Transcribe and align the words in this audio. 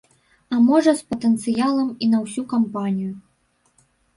А 0.55 0.61
можа 0.69 0.93
з 1.01 1.13
патэнцыялам 1.13 1.93
і 2.07 2.09
на 2.17 2.23
ўсю 2.25 2.47
кампанію. 2.55 3.13